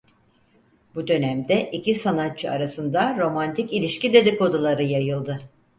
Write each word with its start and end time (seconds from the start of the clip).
Bu 0.95 1.07
dönemde 1.07 1.69
iki 1.71 1.95
sanatçı 1.95 2.51
arasında 2.51 3.17
romantik 3.19 3.73
ilişki 3.73 4.13
dedikoduları 4.13 4.83
yayıldı. 4.83 5.39